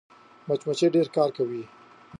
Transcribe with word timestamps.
مچمچۍ 0.47 0.87
ډېر 0.95 1.07
کار 1.15 1.29
کوي 1.37 1.63